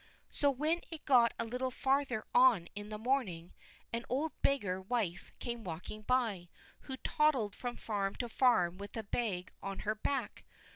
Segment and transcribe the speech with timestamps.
[0.31, 3.53] So when it got a little farther on in the morning,
[3.93, 9.03] an old beggar wife came walking by, who toddled from farm to farm with a
[9.03, 10.43] bag on her back.